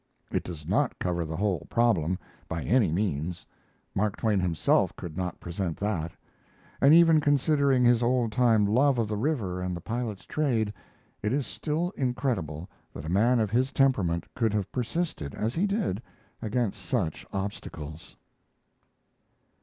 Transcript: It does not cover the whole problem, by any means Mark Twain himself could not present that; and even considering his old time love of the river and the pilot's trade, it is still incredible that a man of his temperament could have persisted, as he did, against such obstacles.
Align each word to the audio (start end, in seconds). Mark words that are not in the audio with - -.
It 0.31 0.43
does 0.43 0.67
not 0.67 0.97
cover 0.97 1.25
the 1.25 1.37
whole 1.37 1.67
problem, 1.69 2.17
by 2.47 2.63
any 2.63 2.91
means 2.91 3.45
Mark 3.93 4.17
Twain 4.17 4.39
himself 4.39 4.95
could 4.95 5.15
not 5.15 5.39
present 5.39 5.77
that; 5.77 6.11
and 6.81 6.91
even 6.91 7.21
considering 7.21 7.85
his 7.85 8.01
old 8.01 8.31
time 8.31 8.65
love 8.65 8.97
of 8.97 9.07
the 9.07 9.15
river 9.15 9.61
and 9.61 9.77
the 9.77 9.79
pilot's 9.79 10.25
trade, 10.25 10.73
it 11.21 11.31
is 11.31 11.45
still 11.45 11.91
incredible 11.95 12.67
that 12.95 13.05
a 13.05 13.09
man 13.09 13.39
of 13.39 13.51
his 13.51 13.71
temperament 13.71 14.25
could 14.33 14.55
have 14.55 14.71
persisted, 14.71 15.35
as 15.35 15.53
he 15.53 15.67
did, 15.67 16.01
against 16.41 16.83
such 16.83 17.23
obstacles. 17.31 18.15